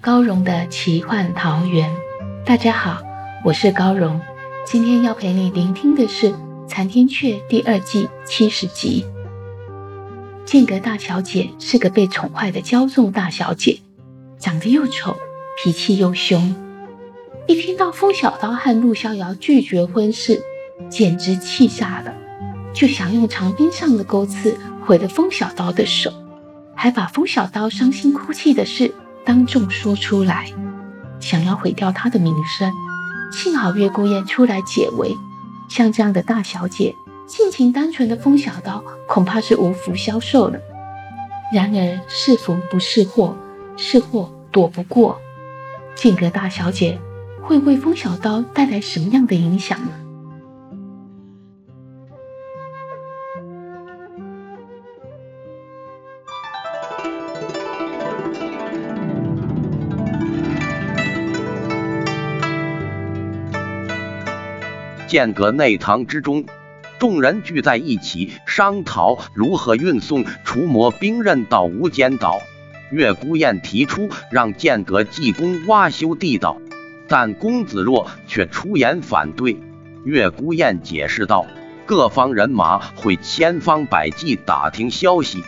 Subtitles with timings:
[0.00, 1.92] 高荣的奇幻桃源。
[2.44, 3.02] 大家好，
[3.44, 4.20] 我是高荣。
[4.64, 6.30] 今天要陪你聆听的是
[6.68, 9.04] 《残天阙》第二季七十集。
[10.44, 13.80] 剑阁大小姐是个被宠坏的骄纵大小姐，
[14.38, 15.16] 长得又丑，
[15.62, 16.54] 脾气又凶。
[17.48, 20.40] 一听到风小刀和陆逍遥拒绝婚事，
[20.88, 22.14] 简直气炸了，
[22.72, 26.12] 就想用长鞭上的钩刺毁了风小刀的手，
[26.74, 28.94] 还把风小刀伤心哭泣的事。
[29.28, 30.50] 当众说出来，
[31.20, 32.72] 想要毁掉他的名声。
[33.30, 35.14] 幸好月孤雁出来解围。
[35.68, 36.94] 像这样的大小姐，
[37.26, 40.58] 性情单纯的风小刀恐怕是无福消受了。
[41.52, 43.36] 然而是福不是祸，
[43.76, 45.20] 是祸躲不过。
[45.94, 46.98] 剑阁大小姐
[47.42, 49.90] 会为风小刀带来什么样的影响呢？
[65.08, 66.44] 剑阁内堂之中，
[66.98, 72.38] 众人聚在一起商讨如何运送除魔兵刃到无间岛。
[72.92, 76.58] 月孤雁提出让剑阁济公挖修地道，
[77.08, 79.56] 但公子若却出言反对。
[80.04, 81.46] 月孤雁解释道
[81.86, 85.42] ：“各方人马会千方百计打听消息，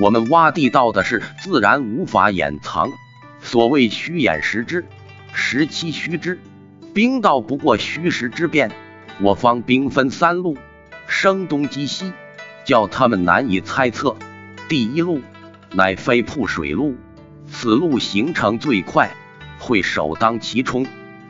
[0.00, 2.90] 我们挖地道的事自然无法掩藏。
[3.42, 4.86] 所谓虚掩实之，
[5.34, 6.38] 实期虚之，
[6.94, 8.70] 兵道不过虚实之变。”
[9.22, 10.58] 我方兵分三路，
[11.06, 12.12] 声东击西，
[12.64, 14.16] 叫他们难以猜测。
[14.68, 15.20] 第一路
[15.70, 16.96] 乃飞瀑水路，
[17.46, 19.14] 此路行程最快，
[19.60, 20.84] 会首当其冲，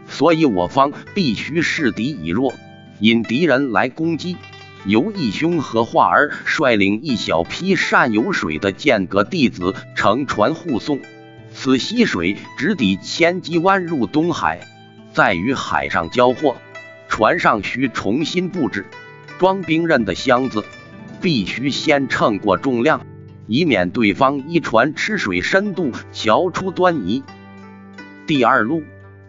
[0.09, 2.55] 所以我方必须示敌以弱，
[3.01, 4.39] 引敌人来攻击。
[4.87, 10.99] 由义兄和化儿率领一小批善游水的剑阁弟子乘船护送，
[11.53, 14.67] 此溪水直抵千机湾入东海，
[15.13, 16.57] 再与海上交货。
[17.13, 18.87] 船上需重新布置
[19.39, 20.65] 装兵刃的箱子，
[21.21, 23.05] 必须先称过重量，
[23.47, 27.23] 以免对方一船吃水深度瞧出端倪。
[28.27, 28.83] 第二路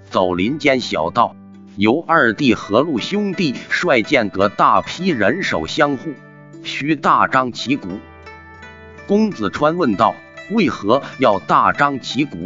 [0.10, 1.36] 走林间小道，
[1.76, 6.14] 由二弟和陆兄弟率剑阁大批人手相护，
[6.64, 8.00] 需大张旗鼓。
[9.06, 10.16] 公子川问道
[10.52, 12.38] ：“为何要大张旗鼓？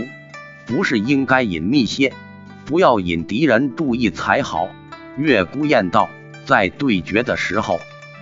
[0.66, 2.12] 不是应该隐秘些，
[2.66, 4.72] 不要引敌人注意才好？”
[5.18, 6.10] 月孤雁道
[6.46, 7.80] ：“在对决的时候，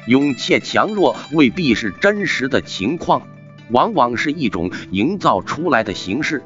[0.07, 3.27] 勇怯强弱未必是真实的情况，
[3.69, 6.41] 往往是一种营造出来的形式。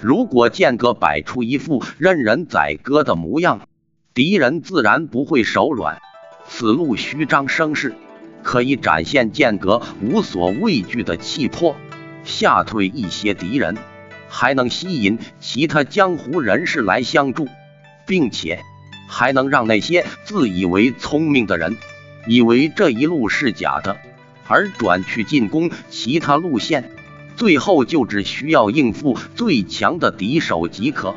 [0.00, 3.66] 如果剑阁摆出一副任人宰割的模样，
[4.12, 6.02] 敌人自然不会手软。
[6.46, 7.94] 此路虚张声势，
[8.42, 11.76] 可以展现剑阁无所畏惧的气魄，
[12.24, 13.78] 吓退一些敌人，
[14.28, 17.48] 还能吸引其他江湖人士来相助，
[18.06, 18.62] 并且。”
[19.06, 21.76] 还能让那些自以为聪明的人，
[22.26, 23.96] 以为这一路是假的，
[24.48, 26.90] 而转去进攻其他路线，
[27.36, 31.14] 最后就只需要应付最强的敌手即可。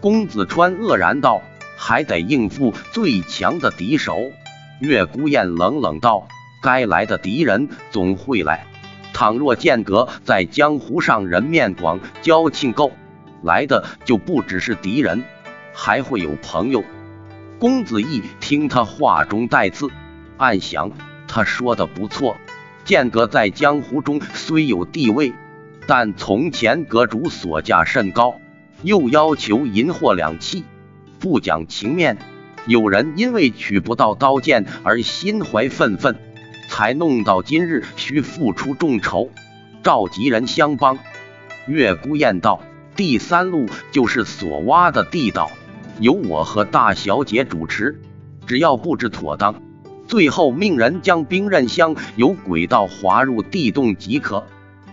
[0.00, 1.40] 公子川愕然道
[1.76, 4.18] ：“还得应付最强的敌手？”
[4.80, 6.28] 月孤雁冷冷道
[6.60, 8.66] ：“该来的敌人总会来。
[9.12, 12.90] 倘若剑阁在江湖上人面广，交情够，
[13.42, 15.22] 来的就不只是敌人，
[15.72, 16.82] 还会有朋友。”
[17.58, 19.88] 公子义听他话中带刺，
[20.36, 20.90] 暗想
[21.26, 22.36] 他说的不错。
[22.84, 25.32] 剑阁在江湖中虽有地位，
[25.86, 28.34] 但从前阁主所价甚高，
[28.82, 30.64] 又要求银货两讫，
[31.18, 32.18] 不讲情面。
[32.66, 36.16] 有人因为取不到刀剑而心怀愤愤，
[36.68, 39.30] 才弄到今日需付出重筹，
[39.82, 40.98] 召集人相帮。
[41.66, 42.60] 月孤雁道
[42.96, 45.50] ：“第三路就是所挖的地道。”
[46.00, 48.00] 由我和大小姐主持，
[48.46, 49.54] 只要布置妥当，
[50.08, 54.44] 最后命人将兵刃箱由轨道滑入地洞即可。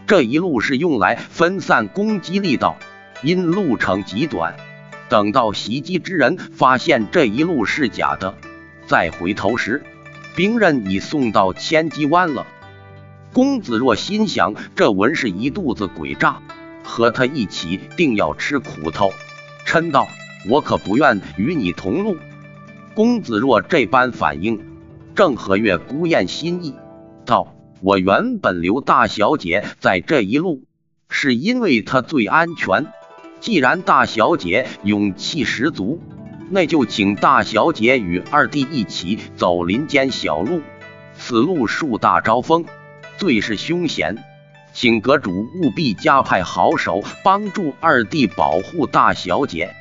[0.07, 2.77] 这一路是用来分散攻击力道，
[3.23, 4.55] 因路程极短，
[5.09, 8.35] 等到袭击之人发现这一路是假的，
[8.85, 9.81] 再回头时，
[10.35, 12.45] 兵刃已送到千机湾了。
[13.33, 16.41] 公子若心想，这文是一肚子诡诈，
[16.83, 19.11] 和他一起定要吃苦头。
[19.65, 20.09] 嗔道
[20.49, 22.17] ：“我可不愿与你同路。”
[22.93, 24.59] 公子若这般反应，
[25.15, 26.75] 正合月孤雁心意，
[27.25, 30.63] 道：“我原本留大小姐在这一路，
[31.09, 32.87] 是因为她最安全。
[33.39, 36.01] 既然大小姐勇气十足，
[36.49, 40.61] 那就请大小姐与二弟一起走林间小路。
[41.17, 42.65] 此路树大招风。”
[43.17, 44.17] 最是凶险，
[44.73, 49.75] 请阁主务必加派好手帮助二弟保护大小姐。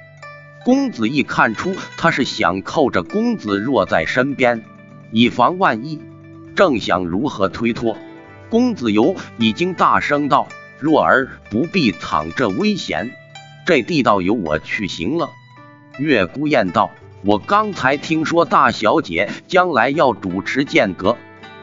[0.63, 4.63] 公子义看出他是想扣着公子若在身边，
[5.11, 5.99] 以防万一，
[6.55, 7.97] 正想如何推脱，
[8.51, 10.49] 公子游已经大声道
[10.79, 13.11] ：“若儿不必淌这危险，
[13.65, 15.31] 这地道由我去行了。”
[15.99, 16.91] 月孤雁道
[17.25, 21.17] ：“我刚才听说大小姐将来要主持剑阁。”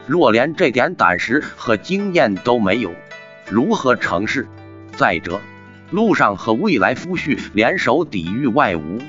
[0.08, 2.92] 若连这点胆识和经验都没有，
[3.48, 4.48] 如何成事？
[4.96, 5.40] 再者，
[5.90, 9.00] 路上和未来夫婿联手抵御外侮，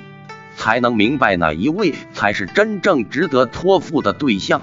[0.56, 4.62] 才能明白哪一位才是真正值得托付的对象，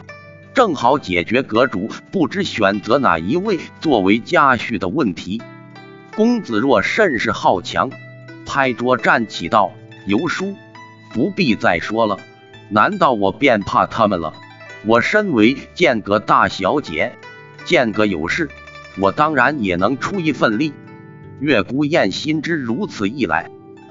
[0.54, 5.42] 正好解决阁主不知选择哪一位作为家婿的问题。
[6.14, 7.90] 公子若甚是好强，
[8.46, 9.72] 拍桌站起道
[10.08, 10.56] ：“尤叔，
[11.12, 12.18] 不必再说了，
[12.70, 14.32] 难道我便怕他们了？”
[14.86, 17.12] 我身为剑阁大小姐，
[17.64, 18.48] 剑阁有事，
[18.98, 20.72] 我当然也能出一份力。
[21.40, 23.50] 月孤雁心知如此一来，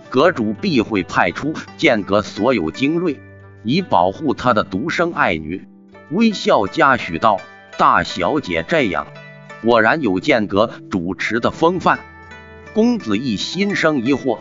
[0.09, 3.19] 阁主必会派出剑阁所有精锐，
[3.63, 5.67] 以保护他的独生爱女。
[6.09, 7.39] 微笑嘉许道
[7.77, 9.07] ：“大小姐这样，
[9.61, 11.99] 果然有剑阁主持的风范。”
[12.73, 14.39] 公子义心生疑惑，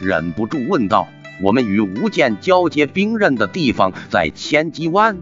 [0.00, 1.08] 忍不住问道
[1.42, 5.18] ：“我们与吴剑交接兵刃的地方在千机湾？”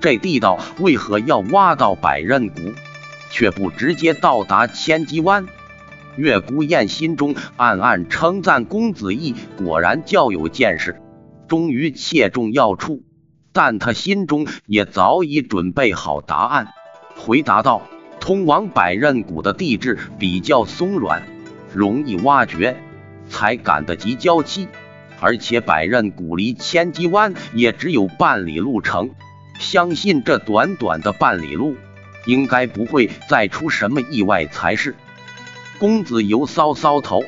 [0.00, 2.72] 这地道为何要挖到百仞谷，
[3.30, 5.46] 却不直接到达千机湾？
[6.16, 11.00] 月孤雁心中暗暗称赞公子义果然较有见识，
[11.48, 13.02] 终于切中要处。
[13.52, 16.68] 但他心中也早已准备好答案，
[17.16, 17.82] 回答道
[18.20, 21.22] ：“通往百仞谷的地质比较松软，
[21.74, 22.76] 容易挖掘，
[23.28, 24.68] 才赶得及交期。
[25.20, 29.10] 而且百仞谷离千机湾也只有半里路程。”
[29.58, 31.76] 相信这短短的半里路，
[32.24, 34.94] 应该不会再出什么意外才是。
[35.80, 37.22] 公子游搔搔头，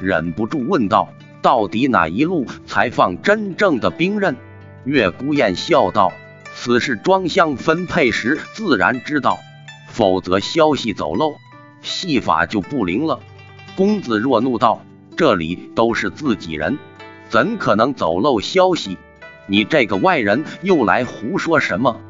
[0.00, 1.10] 忍不住问道
[1.40, 4.36] ：“到底哪一路才放真正的兵刃？”
[4.82, 6.12] 月孤雁笑道
[6.52, 9.38] ：“此事装箱分配时自然知道，
[9.86, 11.36] 否则消息走漏，
[11.80, 13.20] 戏法就不灵了。”
[13.76, 14.82] 公子若怒道
[15.16, 16.80] ：“这里都是自己人，
[17.28, 18.98] 怎可能走漏消息？”
[19.46, 22.00] 你这个外人又来胡说什么？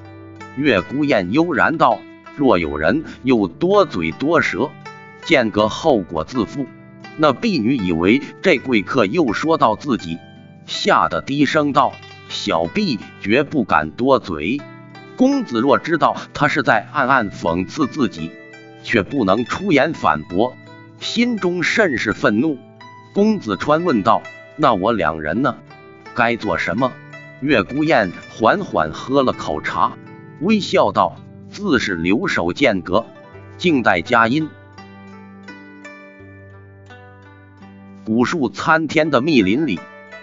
[0.56, 1.98] 月孤雁悠然道
[2.34, 4.70] ：“若有人又多嘴多舌，
[5.24, 6.66] 间隔后果自负。”
[7.18, 10.18] 那婢女以为这贵客又说到自己，
[10.66, 11.92] 吓得低声道
[12.30, 14.60] ：“小婢绝不敢多嘴。”
[15.14, 18.30] 公子若知道他是在暗暗讽刺自己，
[18.82, 20.56] 却不能出言反驳，
[21.00, 22.58] 心中甚是愤怒。
[23.12, 24.22] 公子川问道
[24.56, 25.56] ：“那我两人呢？
[26.14, 26.92] 该做什么？”
[27.42, 29.92] 月孤雁缓缓喝了口茶，
[30.40, 31.16] 微笑道
[31.50, 33.04] ：“自是留守间阁，
[33.58, 34.48] 静待佳音。”
[38.04, 39.78] 古树参天的密林里，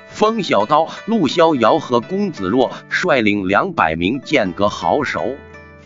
[0.09, 5.37] 风小刀、陆逍遥和公子若率领两百名剑阁好手，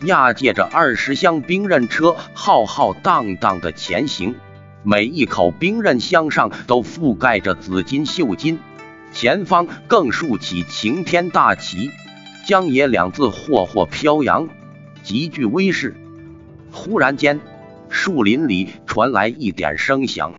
[0.02, 4.34] 押解着二十箱兵刃车，浩浩荡荡的前行。
[4.82, 8.60] 每一口兵刃箱上都覆盖着紫金绣金。
[9.12, 11.92] 前方更竖起擎天大旗，
[12.48, 14.50] 江野两字霍霍飘扬，
[15.04, 15.96] 极具威势。
[16.72, 17.40] 忽然间，
[17.90, 20.34] 树林里传来一点声响，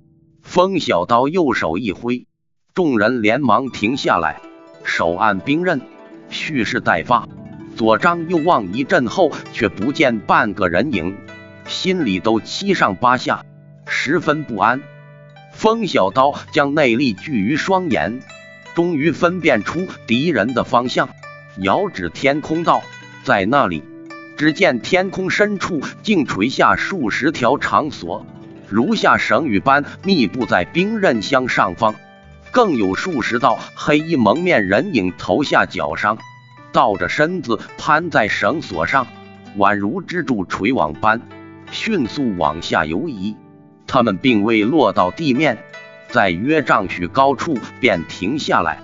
[0.54, 2.28] 风小刀右手一挥，
[2.74, 4.40] 众人连忙停下来，
[4.84, 5.80] 手按兵刃，
[6.28, 7.28] 蓄势待发。
[7.74, 11.16] 左张右望一阵后，却不见半个人影，
[11.66, 13.44] 心里都七上八下，
[13.88, 14.80] 十分不安。
[15.52, 18.22] 风小刀将内力聚于双眼。
[18.76, 21.08] 终于分辨出敌人的方向，
[21.58, 22.80] 遥指天空道
[23.26, 23.82] ：“在那里。”
[24.38, 28.24] 只见天空深处竟垂下数十条长索，
[28.68, 31.94] 如下绳雨般密布在兵刃箱上方，
[32.50, 36.18] 更有数十道黑衣蒙面人影头下脚上，
[36.72, 39.06] 倒着身子攀在绳索上，
[39.56, 41.20] 宛如蜘蛛垂网般
[41.70, 43.36] 迅速往下游移。
[43.86, 45.58] 他们并未落到地面。
[46.08, 48.78] 在约丈许高处便停下来，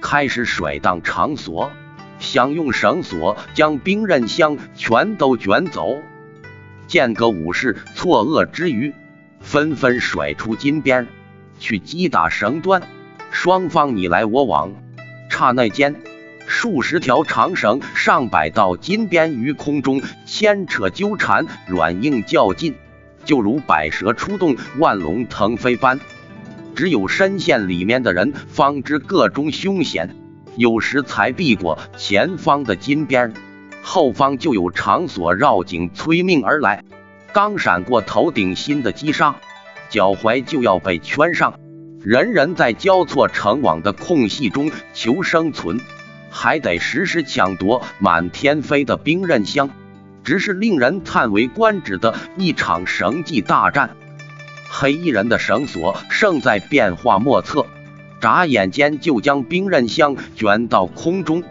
[0.00, 1.72] 开始甩荡长索，
[2.20, 5.98] 想用绳索将兵刃箱全都卷走。
[6.86, 8.94] 间隔武士错愕之余，
[9.46, 11.06] 纷纷甩出金鞭
[11.60, 12.82] 去击打绳端，
[13.30, 14.74] 双方你来我往，
[15.30, 15.94] 刹那间。
[16.48, 22.74] 数十条长绳，上百道金鞭于空中牵扯纠缠，软硬较劲，
[23.24, 26.00] 就如百蛇出洞，万龙腾飞般。
[26.74, 30.16] 只有深陷里面的人方知各中凶险，
[30.56, 33.32] 有时才避过前方的金鞭，
[33.80, 36.82] 后方就有长索绕颈催命而来，
[37.36, 39.36] 刚闪过头顶心的击杀，
[39.90, 41.60] 脚踝就要被圈上。
[42.00, 45.78] 人人在交错成网的空隙中求生存。
[46.30, 49.68] 还得时时抢夺满天飞的兵刃箱，
[50.24, 53.90] 只是令人叹为观止的一场绳技大战。
[54.70, 57.66] 黑衣人的绳索胜在变化莫测，
[58.18, 61.42] 眨眼间就将兵刃箱卷到空中，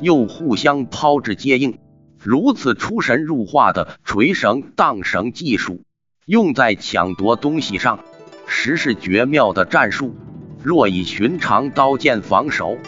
[0.00, 1.76] 又互相抛掷接应。
[2.24, 5.82] 如此出神入化的垂绳荡绳技术，
[6.24, 8.00] 用在抢夺东西上，
[8.46, 10.16] 实是绝妙的战术。
[10.62, 12.78] 若以寻常刀剑防守，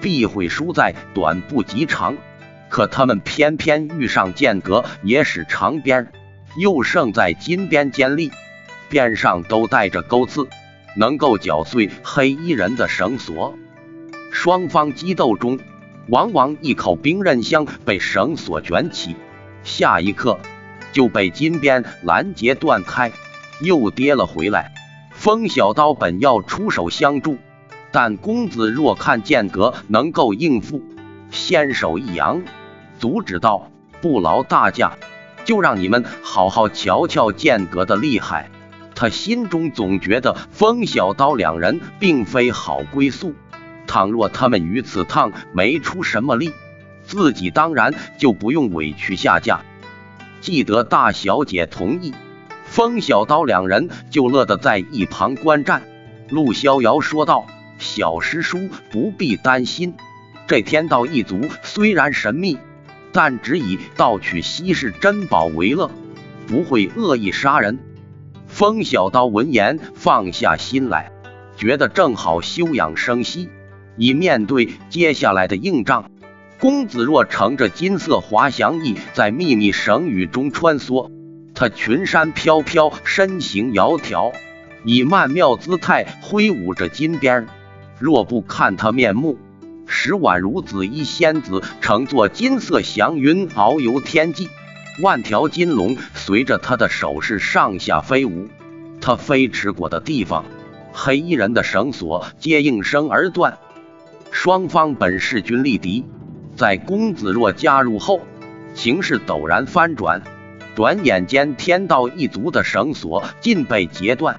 [0.00, 2.16] 必会输在短不及长，
[2.70, 6.10] 可他们偏偏遇上间隔也使长鞭，
[6.56, 8.32] 又胜在金鞭尖利，
[8.88, 10.48] 鞭上都带着钩刺，
[10.96, 13.54] 能够绞碎黑衣人的绳索。
[14.32, 15.58] 双方激斗中，
[16.08, 19.14] 往往一口兵刃箱被绳索卷起，
[19.62, 20.38] 下一刻
[20.92, 23.12] 就被金鞭拦截断开，
[23.60, 24.72] 又跌了回来。
[25.12, 27.36] 风小刀本要出手相助。
[27.90, 30.82] 但公子若看剑阁能够应付，
[31.30, 32.42] 先手一扬，
[32.98, 33.70] 阻止道
[34.02, 34.98] ：“不劳大驾，
[35.46, 38.50] 就让你们好好瞧瞧剑阁的厉害。”
[38.94, 43.32] 他心中总觉得风小刀两人并非好归宿，
[43.88, 46.52] 倘若他们于此趟没出什么力，
[47.04, 49.62] 自己当然就不用委屈下嫁。
[50.40, 52.14] 记得大小姐同意，
[52.64, 55.82] 风小刀两人就乐得在一旁观战。
[56.28, 57.46] 陆逍遥说道。
[57.80, 59.94] 小师叔不必担心，
[60.48, 62.58] 这天道一族虽然神秘，
[63.12, 65.88] 但只以盗取稀世珍宝为乐，
[66.48, 67.78] 不会恶意杀人。
[68.48, 71.12] 风小刀闻言放下心来，
[71.56, 73.48] 觉得正好休养生息，
[73.98, 76.10] 以面对接下来的硬仗。
[76.58, 81.10] 公子若乘着金色滑翔翼在密密绳雨中穿梭，
[81.54, 84.32] 他裙衫飘飘，身形窈窕，
[84.84, 87.46] 以曼妙姿态挥舞着金鞭。
[88.00, 89.38] 若不看他面目，
[89.86, 94.48] 实宛如紫衣仙子乘坐金色祥云遨游天际，
[95.00, 98.48] 万条金龙随着他的手势上下飞舞。
[99.00, 100.44] 他飞驰过的地方，
[100.92, 103.58] 黑衣人的绳索皆应声而断。
[104.30, 106.04] 双方本势均力敌，
[106.56, 108.20] 在公子若加入后，
[108.74, 110.22] 形势陡然翻转。
[110.74, 114.38] 转眼间，天道一族的绳索尽被截断，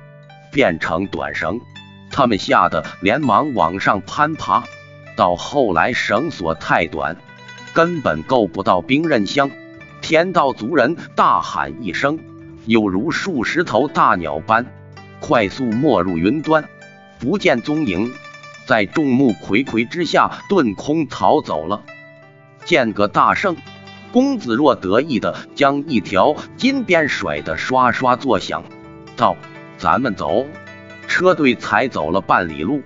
[0.52, 1.60] 变成短绳。
[2.12, 4.64] 他们吓得连忙往上攀爬，
[5.18, 7.18] 到后来绳索太短，
[7.74, 9.52] 根本够不到兵刃箱。
[10.02, 12.18] 天道族人大喊一声，
[12.66, 14.66] 有如数十头大鸟般
[15.20, 16.64] 快速没入云端，
[17.20, 18.14] 不见踪影，
[18.70, 21.82] 在众目睽睽之下遁空逃走了。
[22.66, 23.58] 见个大圣，
[24.12, 28.64] 公子若得意的将一条金鞭甩得刷刷作响，
[29.18, 29.36] 道
[29.80, 30.46] ：“咱们走。”
[31.10, 32.84] 车队才走了半里路，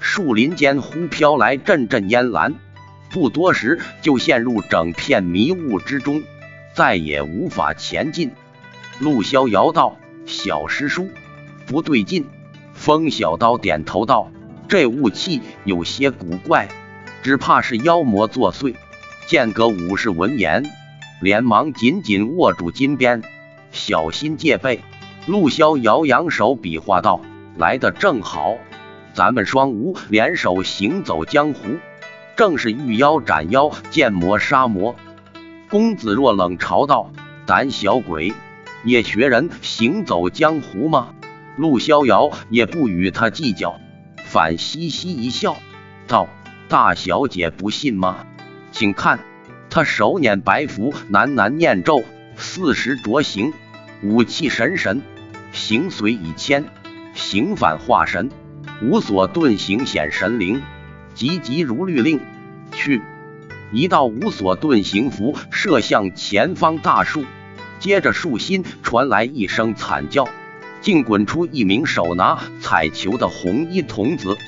[0.00, 2.54] 树林间忽飘来阵阵烟岚，
[3.10, 6.22] 不多时就陷入整片迷雾之中，
[6.72, 8.32] 再也无法前进。
[9.00, 11.10] 陆逍遥道：“小师叔，
[11.66, 12.24] 不对劲。”
[12.72, 14.30] 风小刀点头道
[14.68, 16.68] ：“这雾气有些古怪，
[17.22, 18.74] 只怕是妖魔作祟。”
[19.26, 20.64] 剑阁武士闻言，
[21.20, 23.22] 连忙紧紧握住金鞭，
[23.72, 24.80] 小心戒备。
[25.26, 27.20] 陆逍遥扬手比划道。
[27.56, 28.56] 来的正好，
[29.14, 31.78] 咱们双吴联手行走江湖，
[32.36, 34.94] 正是遇妖斩妖，见魔杀魔。
[35.70, 37.10] 公子若冷嘲道
[37.46, 38.34] ：“胆小鬼，
[38.84, 41.14] 也学人行走江湖吗？”
[41.56, 43.80] 陆逍遥也不与他计较，
[44.36, 45.56] 反嘻嘻一笑，
[46.06, 46.28] 道
[46.68, 48.26] ：“大小姐不信吗？
[48.70, 49.20] 请看，
[49.70, 52.04] 他手捻白符，喃喃念咒，
[52.36, 53.54] 四时着行，
[54.02, 55.00] 武气神神，
[55.52, 56.66] 形随以迁。”
[57.16, 58.30] 行反化神，
[58.82, 60.60] 无所遁形显神灵，
[61.14, 62.20] 急急如律令。
[62.72, 63.00] 去！
[63.72, 67.24] 一道无所遁形符射向前方大树，
[67.80, 70.28] 接着树心传来一声惨叫，
[70.86, 74.38] 竟滚出一名手拿彩球的红衣童子。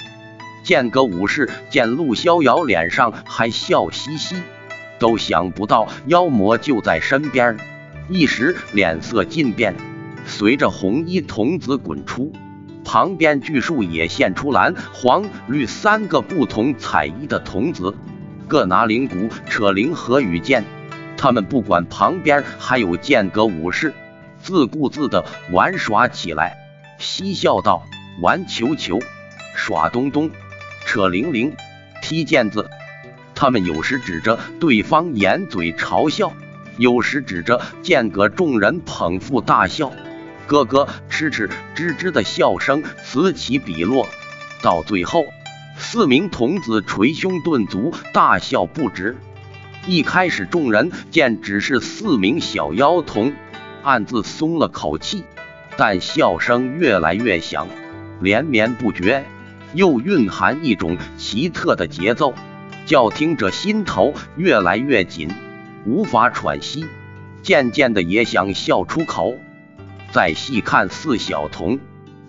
[0.63, 4.37] 剑阁武士见陆逍遥脸上还笑嘻嘻，
[5.01, 7.57] 都想不到妖魔就在身边，
[8.09, 9.75] 一时脸色尽变。
[10.27, 12.33] 随着红衣童子滚出，
[12.85, 17.93] 旁边巨树也现出蓝、黄、绿三个不同彩衣的童子，
[18.47, 20.63] 各拿灵骨、扯灵和羽剑。
[21.17, 23.93] 他们不管旁边还有剑阁武士，
[24.49, 26.57] 自顾自地玩耍起来，
[26.99, 27.85] 嬉笑道
[28.23, 28.99] ：“玩球球，
[29.55, 30.31] 耍东东。”
[30.87, 31.55] 扯铃铃，
[32.01, 32.71] 踢毽子，
[33.35, 36.33] 他们有时指着对方掩嘴嘲笑，
[36.79, 39.93] 有时指着间隔众人捧腹大笑，
[40.47, 44.09] 咯咯哧哧吱吱的笑声此起彼落，
[44.63, 45.27] 到最后，
[45.77, 49.15] 四名童子捶胸顿足，大笑不止。
[49.87, 53.35] 一开始，众人见只是四名小妖童，
[53.89, 55.25] 暗自松了口气，
[55.79, 57.69] 但笑声越来越响，
[58.21, 59.25] 连绵不绝。
[59.73, 62.35] 又蕴含一种奇特的节奏，
[62.85, 65.31] 叫听者心头越来越紧，
[65.87, 66.85] 无法喘息，
[67.43, 69.37] 渐渐的也想笑出口。
[70.11, 71.81] 再细看四小童，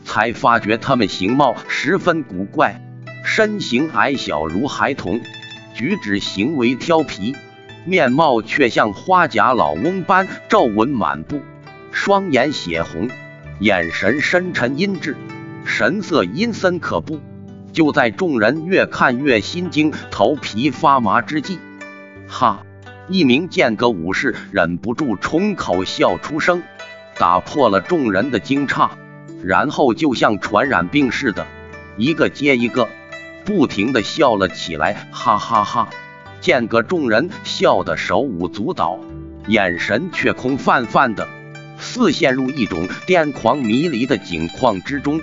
[0.06, 2.82] 才发觉他们形貌十分古怪，
[3.26, 5.20] 身形矮小如孩童，
[5.74, 7.36] 举止行为调皮，
[7.86, 11.42] 面貌却像花甲老翁般皱纹满布，
[11.92, 13.10] 双眼血红，
[13.60, 15.16] 眼神深沉阴鸷，
[15.66, 17.20] 神色阴森可怖。
[17.72, 21.60] 就在众人越看越心惊、头皮发麻之际，
[22.28, 22.64] 哈！
[23.08, 26.64] 一名剑阁武士忍不住冲口笑出声，
[27.18, 28.90] 打破了众人的惊诧，
[29.44, 31.46] 然后就像传染病似的，
[31.96, 32.88] 一个接一个，
[33.46, 35.90] 不停的笑了起来，哈哈哈！
[36.42, 38.98] 剑阁众人笑得手舞足蹈，
[39.48, 41.28] 眼神却空泛泛的，
[41.78, 45.20] 似陷入一种癫狂迷离的景况之中。